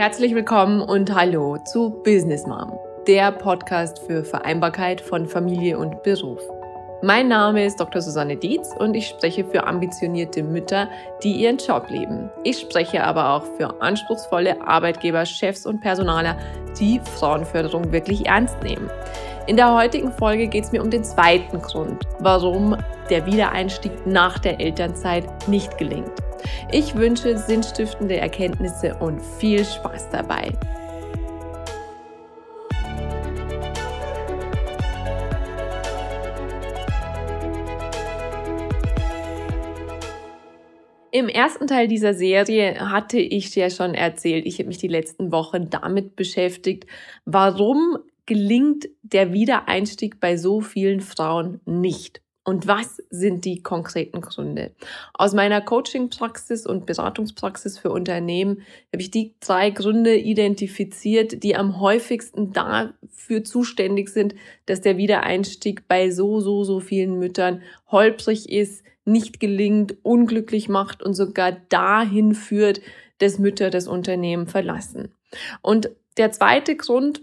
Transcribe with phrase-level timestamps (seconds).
[0.00, 2.72] Herzlich willkommen und hallo zu Business Mom,
[3.06, 6.40] der Podcast für Vereinbarkeit von Familie und Beruf.
[7.02, 8.00] Mein Name ist Dr.
[8.00, 10.88] Susanne Dietz und ich spreche für ambitionierte Mütter,
[11.22, 12.30] die ihren Job lieben.
[12.44, 16.38] Ich spreche aber auch für anspruchsvolle Arbeitgeber, Chefs und Personaler,
[16.80, 18.88] die Frauenförderung wirklich ernst nehmen.
[19.48, 22.74] In der heutigen Folge geht es mir um den zweiten Grund, warum
[23.10, 26.10] der Wiedereinstieg nach der Elternzeit nicht gelingt.
[26.72, 30.52] Ich wünsche sinnstiftende Erkenntnisse und viel Spaß dabei.
[41.12, 45.32] Im ersten Teil dieser Serie hatte ich ja schon erzählt, ich habe mich die letzten
[45.32, 46.86] Wochen damit beschäftigt,
[47.24, 52.22] warum gelingt der Wiedereinstieg bei so vielen Frauen nicht.
[52.50, 54.72] Und was sind die konkreten Gründe?
[55.14, 61.78] Aus meiner Coaching-Praxis und Beratungspraxis für Unternehmen habe ich die drei Gründe identifiziert, die am
[61.78, 64.34] häufigsten dafür zuständig sind,
[64.66, 71.04] dass der Wiedereinstieg bei so, so, so vielen Müttern holprig ist, nicht gelingt, unglücklich macht
[71.04, 72.80] und sogar dahin führt,
[73.18, 75.14] dass Mütter das Unternehmen verlassen.
[75.62, 77.22] Und der zweite Grund,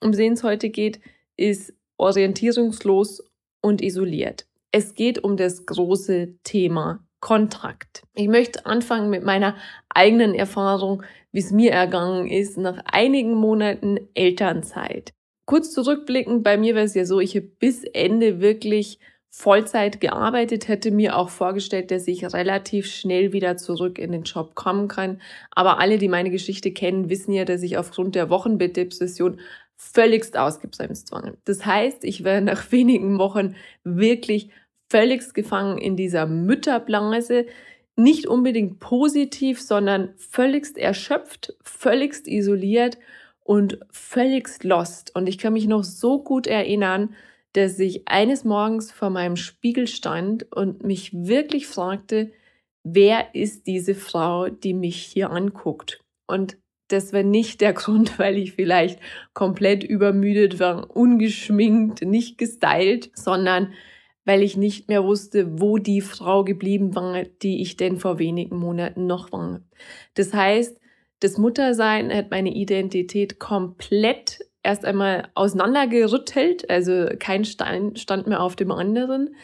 [0.00, 1.00] um den es heute geht,
[1.36, 3.24] ist orientierungslos
[3.62, 4.46] und isoliert.
[4.72, 8.02] Es geht um das große Thema Kontrakt.
[8.14, 9.56] Ich möchte anfangen mit meiner
[9.88, 15.12] eigenen Erfahrung, wie es mir ergangen ist nach einigen Monaten Elternzeit.
[15.44, 20.66] Kurz zurückblickend, bei mir war es ja so, ich habe bis Ende wirklich Vollzeit gearbeitet,
[20.66, 25.20] hätte mir auch vorgestellt, dass ich relativ schnell wieder zurück in den Job kommen kann.
[25.50, 29.40] Aber alle, die meine Geschichte kennen, wissen ja, dass ich aufgrund der Wochenbettdepression
[29.80, 31.32] völligst ausgebremst war.
[31.46, 34.50] Das heißt, ich war nach wenigen Wochen wirklich
[34.90, 37.46] völligst gefangen in dieser Mütterblase,
[37.96, 42.98] nicht unbedingt positiv, sondern völligst erschöpft, völligst isoliert
[43.42, 45.14] und völligst lost.
[45.16, 47.14] Und ich kann mich noch so gut erinnern,
[47.54, 52.32] dass ich eines Morgens vor meinem Spiegel stand und mich wirklich fragte,
[52.84, 56.04] wer ist diese Frau, die mich hier anguckt?
[56.26, 56.58] Und
[56.92, 59.00] das war nicht der Grund, weil ich vielleicht
[59.34, 63.72] komplett übermüdet war, ungeschminkt, nicht gestylt, sondern
[64.24, 68.56] weil ich nicht mehr wusste, wo die Frau geblieben war, die ich denn vor wenigen
[68.56, 69.62] Monaten noch war.
[70.14, 70.78] Das heißt,
[71.20, 78.56] das Muttersein hat meine Identität komplett erst einmal auseinandergerüttelt, also kein Stein stand mehr auf
[78.56, 79.34] dem anderen.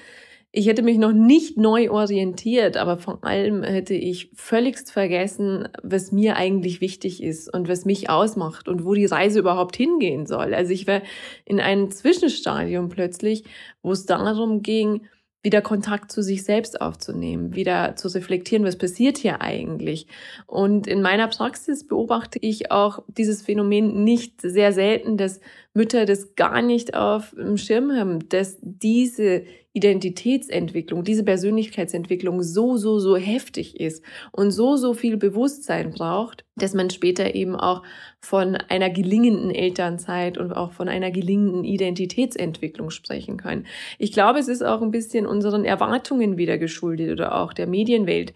[0.59, 6.13] Ich hätte mich noch nicht neu orientiert, aber vor allem hätte ich völligst vergessen, was
[6.13, 10.55] mir eigentlich wichtig ist und was mich ausmacht und wo die Reise überhaupt hingehen soll.
[10.55, 11.03] Also ich war
[11.45, 13.45] in einem Zwischenstadium plötzlich,
[13.83, 15.03] wo es darum ging,
[15.43, 20.07] wieder Kontakt zu sich selbst aufzunehmen, wieder zu reflektieren, was passiert hier eigentlich.
[20.47, 25.39] Und in meiner Praxis beobachte ich auch dieses Phänomen nicht sehr selten, dass
[25.75, 29.45] Mütter das gar nicht auf dem Schirm haben, dass diese
[29.77, 36.73] Identitätsentwicklung, diese Persönlichkeitsentwicklung so, so, so heftig ist und so, so viel Bewusstsein braucht, dass
[36.73, 37.83] man später eben auch
[38.19, 43.67] von einer gelingenden Elternzeit und auch von einer gelingenden Identitätsentwicklung sprechen kann.
[43.99, 48.33] Ich glaube, es ist auch ein bisschen unseren Erwartungen wieder geschuldet oder auch der Medienwelt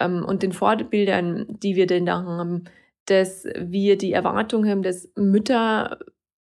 [0.00, 2.64] ähm, und den Vorbildern, die wir denn da haben,
[3.06, 6.00] dass wir die Erwartung haben, dass Mütter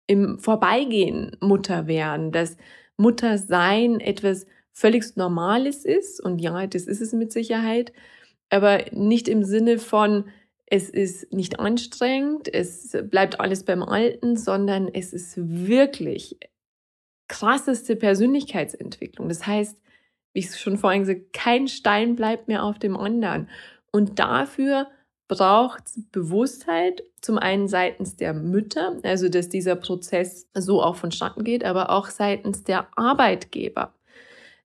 [0.09, 2.57] im Vorbeigehen Mutter werden, dass
[3.03, 6.21] Muttersein etwas völlig Normales ist.
[6.21, 7.93] Und ja, das ist es mit Sicherheit.
[8.49, 10.25] Aber nicht im Sinne von,
[10.67, 16.39] es ist nicht anstrengend, es bleibt alles beim Alten, sondern es ist wirklich
[17.29, 19.29] krasseste Persönlichkeitsentwicklung.
[19.29, 19.79] Das heißt,
[20.33, 23.49] wie ich es schon vorhin gesagt, kein Stein bleibt mehr auf dem anderen.
[23.91, 24.89] Und dafür
[25.37, 31.65] braucht Bewusstheit, zum einen seitens der Mütter, also dass dieser Prozess so auch vonstatten geht,
[31.65, 33.95] aber auch seitens der Arbeitgeber.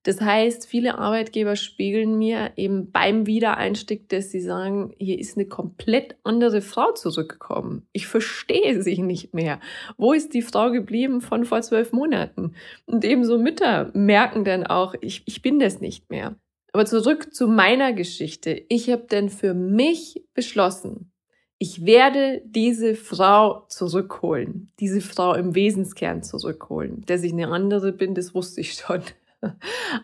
[0.07, 5.47] Das heißt, viele Arbeitgeber spiegeln mir eben beim Wiedereinstieg, dass sie sagen, hier ist eine
[5.47, 7.85] komplett andere Frau zurückgekommen.
[7.91, 9.59] Ich verstehe sie nicht mehr.
[9.97, 12.53] Wo ist die Frau geblieben von vor zwölf Monaten?
[12.85, 16.37] Und ebenso Mütter merken dann auch, ich, ich bin das nicht mehr.
[16.73, 18.63] Aber zurück zu meiner Geschichte.
[18.69, 21.11] Ich habe dann für mich beschlossen,
[21.59, 27.03] ich werde diese Frau zurückholen, diese Frau im Wesenskern zurückholen.
[27.07, 29.01] Dass ich eine andere bin, das wusste ich schon.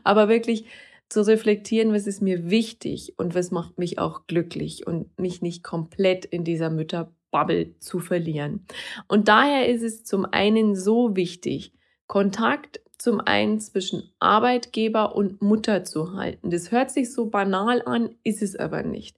[0.04, 0.66] Aber wirklich
[1.10, 5.64] zu reflektieren, was ist mir wichtig und was macht mich auch glücklich und mich nicht
[5.64, 8.66] komplett in dieser Mütterbubble zu verlieren.
[9.08, 11.72] Und daher ist es zum einen so wichtig,
[12.08, 16.52] Kontakt zum einen zwischen Arbeitgeber und Mutter zu halten.
[16.52, 19.18] Das hört sich so banal an, ist es aber nicht.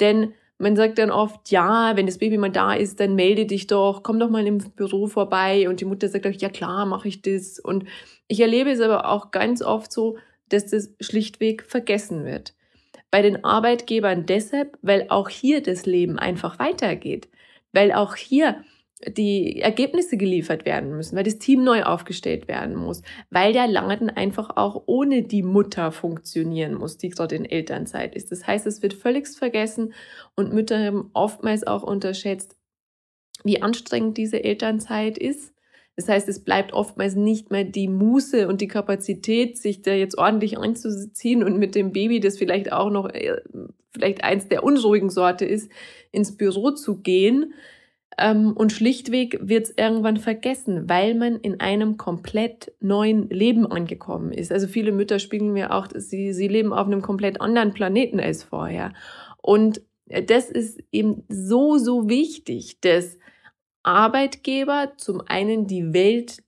[0.00, 3.66] Denn Man sagt dann oft, ja, wenn das Baby mal da ist, dann melde dich
[3.66, 5.68] doch, komm doch mal im Büro vorbei.
[5.68, 7.58] Und die Mutter sagt auch, ja klar, mache ich das.
[7.58, 7.84] Und
[8.26, 10.16] ich erlebe es aber auch ganz oft so,
[10.48, 12.54] dass das schlichtweg vergessen wird.
[13.10, 17.28] Bei den Arbeitgebern deshalb, weil auch hier das Leben einfach weitergeht.
[17.72, 18.64] Weil auch hier
[19.06, 24.08] die Ergebnisse geliefert werden müssen, weil das Team neu aufgestellt werden muss, weil der Laden
[24.08, 28.32] einfach auch ohne die Mutter funktionieren muss, die gerade in Elternzeit ist.
[28.32, 29.92] Das heißt, es wird völlig vergessen
[30.34, 32.56] und Mütter haben oftmals auch unterschätzt,
[33.44, 35.52] wie anstrengend diese Elternzeit ist.
[35.94, 40.16] Das heißt, es bleibt oftmals nicht mehr die Muße und die Kapazität, sich da jetzt
[40.16, 43.36] ordentlich anzuziehen und mit dem Baby, das vielleicht auch noch äh,
[43.92, 45.70] vielleicht eins der unruhigen Sorte ist,
[46.12, 47.52] ins Büro zu gehen
[48.18, 54.52] und schlichtweg wird es irgendwann vergessen, weil man in einem komplett neuen Leben angekommen ist.
[54.52, 58.42] Also viele Mütter spiegeln mir auch, sie, sie leben auf einem komplett anderen Planeten als
[58.42, 58.94] vorher.
[59.42, 63.18] Und das ist eben so, so wichtig, dass
[63.82, 66.42] Arbeitgeber zum einen die Welt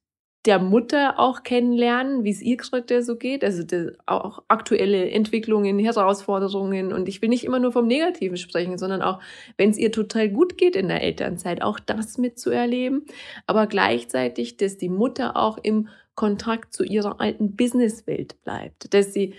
[0.44, 3.64] der Mutter auch kennenlernen, wie es ihr gerade so geht, also
[4.06, 6.92] auch aktuelle Entwicklungen, Herausforderungen.
[6.92, 9.20] Und ich will nicht immer nur vom Negativen sprechen, sondern auch,
[9.56, 13.04] wenn es ihr total gut geht in der Elternzeit, auch das mitzuerleben.
[13.46, 19.34] Aber gleichzeitig, dass die Mutter auch im Kontakt zu ihrer alten Businesswelt bleibt, dass sie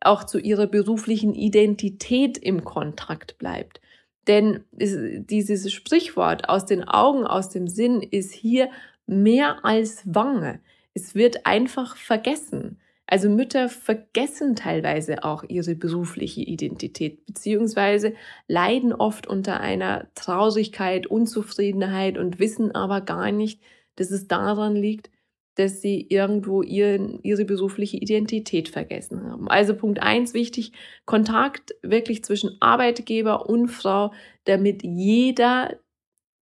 [0.00, 3.80] auch zu ihrer beruflichen Identität im Kontakt bleibt.
[4.26, 8.70] Denn dieses Sprichwort aus den Augen, aus dem Sinn ist hier
[9.06, 10.60] mehr als Wange.
[10.94, 12.80] Es wird einfach vergessen.
[13.06, 18.14] Also Mütter vergessen teilweise auch ihre berufliche Identität, beziehungsweise
[18.48, 23.60] leiden oft unter einer Traurigkeit, Unzufriedenheit und wissen aber gar nicht,
[23.96, 25.10] dass es daran liegt,
[25.56, 29.48] dass sie irgendwo ihren, ihre berufliche Identität vergessen haben.
[29.48, 30.72] Also Punkt eins wichtig,
[31.04, 34.12] Kontakt wirklich zwischen Arbeitgeber und Frau,
[34.44, 35.78] damit jeder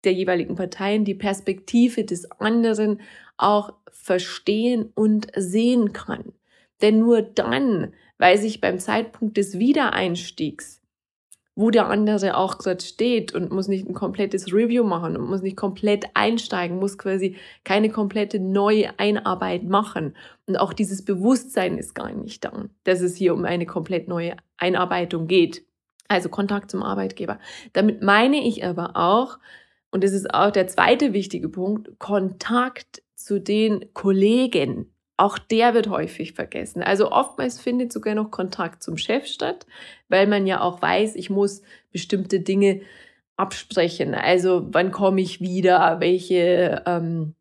[0.05, 3.01] der jeweiligen Parteien die Perspektive des anderen
[3.37, 6.33] auch verstehen und sehen kann.
[6.81, 10.81] Denn nur dann weiß ich beim Zeitpunkt des Wiedereinstiegs,
[11.55, 15.41] wo der andere auch gerade steht und muss nicht ein komplettes Review machen und muss
[15.41, 20.15] nicht komplett einsteigen, muss quasi keine komplette neue Einarbeit machen.
[20.45, 24.35] Und auch dieses Bewusstsein ist gar nicht da, dass es hier um eine komplett neue
[24.57, 25.65] Einarbeitung geht.
[26.07, 27.39] Also Kontakt zum Arbeitgeber.
[27.73, 29.39] Damit meine ich aber auch,
[29.95, 34.93] und das ist auch der zweite wichtige Punkt, Kontakt zu den Kollegen.
[35.15, 36.83] Auch der wird häufig vergessen.
[36.83, 39.65] Also oftmals findet sogar noch Kontakt zum Chef statt,
[40.09, 41.61] weil man ja auch weiß, ich muss
[41.93, 42.81] bestimmte Dinge
[43.37, 44.13] absprechen.
[44.13, 47.33] Also wann komme ich wieder, welche ähm,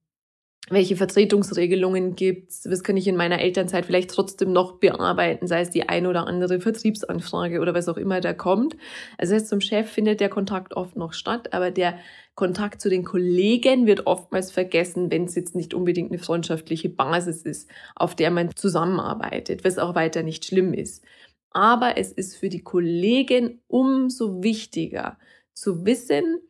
[0.70, 5.68] welche Vertretungsregelungen gibt's, was kann ich in meiner Elternzeit vielleicht trotzdem noch bearbeiten, sei es
[5.68, 8.74] die ein oder andere Vertriebsanfrage oder was auch immer da kommt.
[9.18, 11.98] Also heißt, zum Chef findet der Kontakt oft noch statt, aber der
[12.34, 17.42] Kontakt zu den Kollegen wird oftmals vergessen, wenn es jetzt nicht unbedingt eine freundschaftliche Basis
[17.42, 21.04] ist, auf der man zusammenarbeitet, was auch weiter nicht schlimm ist.
[21.50, 25.18] Aber es ist für die Kollegen umso wichtiger
[25.52, 26.40] zu wissen,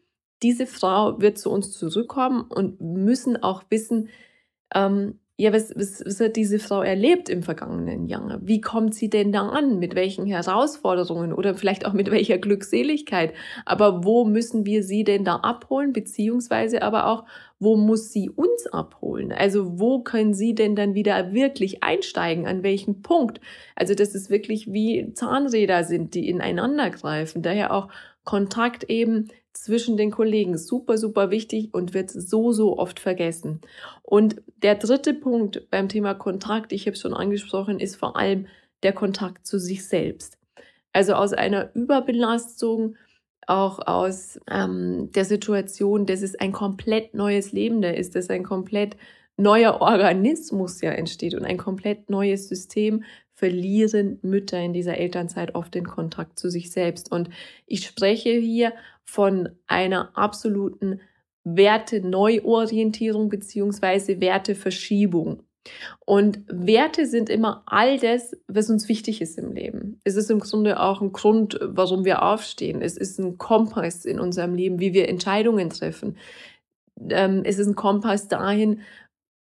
[0.45, 4.11] diese Frau wird zu uns zurückkommen und müssen auch wissen,
[4.75, 8.39] ähm, ja, was, was, was hat diese Frau erlebt im vergangenen Jahr?
[8.43, 9.81] Wie kommt sie denn da an?
[9.81, 13.35] Mit welchen Herausforderungen oder vielleicht auch mit welcher Glückseligkeit?
[13.65, 15.93] Aber wo müssen wir sie denn da abholen?
[15.93, 17.25] Beziehungsweise aber auch,
[17.59, 19.33] wo muss sie uns abholen?
[19.33, 22.47] Also wo können sie denn dann wieder wirklich einsteigen?
[22.47, 23.41] An welchem Punkt?
[23.75, 27.43] Also dass es wirklich wie Zahnräder sind, die ineinander greifen.
[27.43, 27.89] Daher auch
[28.23, 33.61] Kontakt eben zwischen den Kollegen super, super wichtig und wird so, so oft vergessen.
[34.03, 38.47] Und der dritte Punkt beim Thema Kontakt, ich habe es schon angesprochen, ist vor allem
[38.83, 40.39] der Kontakt zu sich selbst.
[40.93, 42.97] Also aus einer Überbelastung,
[43.47, 48.45] auch aus ähm, der Situation, dass es ein komplett neues Leben da ist, dass ein
[48.45, 48.97] komplett
[49.37, 55.75] neuer Organismus ja entsteht und ein komplett neues System, verlieren Mütter in dieser Elternzeit oft
[55.75, 57.11] den Kontakt zu sich selbst.
[57.11, 57.31] Und
[57.67, 58.73] ich spreche hier
[59.05, 61.01] von einer absoluten
[61.43, 65.43] Werte-Neuorientierung beziehungsweise Werteverschiebung.
[66.05, 70.01] Und Werte sind immer all das, was uns wichtig ist im Leben.
[70.05, 72.83] Es ist im Grunde auch ein Grund, warum wir aufstehen.
[72.83, 76.19] Es ist ein Kompass in unserem Leben, wie wir Entscheidungen treffen.
[77.09, 78.81] Ähm, es ist ein Kompass dahin,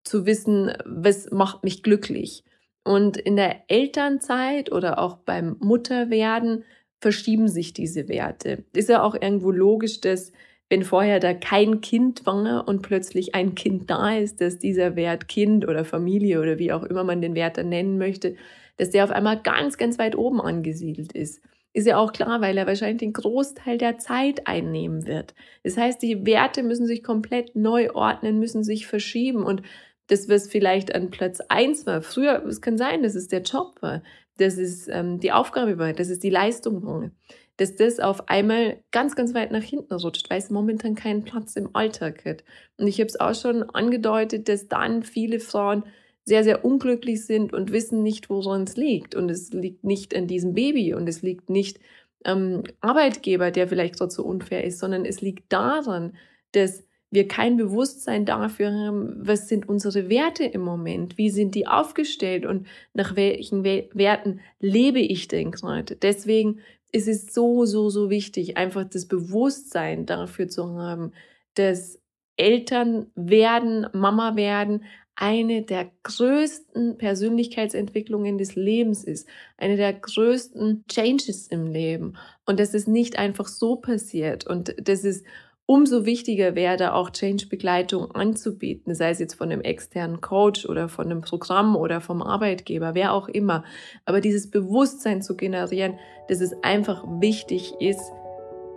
[0.03, 2.43] zu wissen, was macht mich glücklich.
[2.83, 6.65] Und in der Elternzeit oder auch beim Mutterwerden
[6.99, 8.65] verschieben sich diese Werte.
[8.73, 10.31] Ist ja auch irgendwo logisch, dass
[10.69, 15.27] wenn vorher da kein Kind war und plötzlich ein Kind da ist, dass dieser Wert
[15.27, 18.35] Kind oder Familie oder wie auch immer man den Wert dann nennen möchte,
[18.77, 21.41] dass der auf einmal ganz, ganz weit oben angesiedelt ist.
[21.73, 25.35] ist ja auch klar, weil er wahrscheinlich den Großteil der Zeit einnehmen wird.
[25.63, 29.61] Das heißt, die Werte müssen sich komplett neu ordnen, müssen sich verschieben und
[30.07, 33.81] das, was vielleicht an Platz eins war, früher, es kann sein, dass es der Job
[33.81, 34.03] war,
[34.37, 37.11] dass es ähm, die Aufgabe war, dass es die Leistung war,
[37.57, 41.55] dass das auf einmal ganz, ganz weit nach hinten rutscht, weil es momentan keinen Platz
[41.55, 42.43] im Alltag hat.
[42.77, 45.83] Und ich habe es auch schon angedeutet, dass dann viele Frauen
[46.25, 49.13] sehr, sehr unglücklich sind und wissen nicht, woran es liegt.
[49.13, 51.79] Und es liegt nicht an diesem Baby und es liegt nicht
[52.23, 56.15] am Arbeitgeber, der vielleicht dort so unfair ist, sondern es liegt daran,
[56.53, 61.67] dass wir kein Bewusstsein dafür haben, was sind unsere Werte im Moment, wie sind die
[61.67, 62.45] aufgestellt?
[62.45, 65.95] Und nach welchen Werten lebe ich denn gerade.
[65.95, 66.59] Deswegen
[66.91, 71.11] ist es so, so, so wichtig, einfach das Bewusstsein dafür zu haben,
[71.53, 71.99] dass
[72.35, 74.83] Eltern werden, Mama werden,
[75.15, 79.27] eine der größten Persönlichkeitsentwicklungen des Lebens ist,
[79.57, 82.17] eine der größten Changes im Leben.
[82.45, 84.47] Und dass es nicht einfach so passiert.
[84.47, 85.23] Und dass es
[85.65, 91.05] umso wichtiger wäre, auch Change-Begleitung anzubieten, sei es jetzt von einem externen Coach oder von
[91.05, 93.63] einem Programm oder vom Arbeitgeber, wer auch immer.
[94.05, 98.01] Aber dieses Bewusstsein zu generieren, dass es einfach wichtig ist,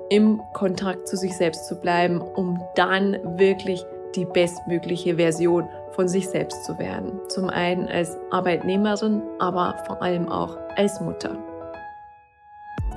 [0.08, 6.28] im Kontakt zu sich selbst zu bleiben, um dann wirklich die bestmögliche Version von sich
[6.28, 7.18] selbst zu werden.
[7.28, 11.36] Zum einen als Arbeitnehmerin, aber vor allem auch als Mutter.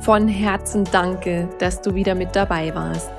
[0.02, 3.19] Von Herzen danke, dass du wieder mit dabei warst.